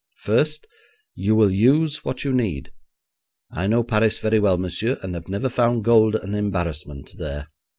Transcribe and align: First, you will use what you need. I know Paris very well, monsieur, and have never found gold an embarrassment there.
First, 0.17 0.65
you 1.13 1.35
will 1.35 1.51
use 1.51 2.03
what 2.03 2.23
you 2.23 2.33
need. 2.33 2.71
I 3.51 3.67
know 3.67 3.83
Paris 3.83 4.17
very 4.17 4.39
well, 4.39 4.57
monsieur, 4.57 4.97
and 5.03 5.13
have 5.13 5.29
never 5.29 5.47
found 5.47 5.83
gold 5.83 6.15
an 6.15 6.33
embarrassment 6.33 7.11
there. 7.19 7.49